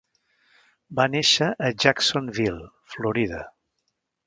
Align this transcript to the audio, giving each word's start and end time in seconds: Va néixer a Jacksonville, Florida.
Va 0.99 1.05
néixer 1.15 1.51
a 1.67 1.69
Jacksonville, 1.85 2.59
Florida. 2.95 3.45